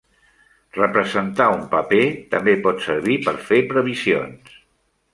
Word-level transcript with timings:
Representar 0.77 1.51
un 1.59 1.61
paper 1.75 2.01
també 2.33 2.57
pot 2.67 2.83
servir 2.89 3.21
per 3.29 3.39
fer 3.51 3.63
previsions. 3.75 4.61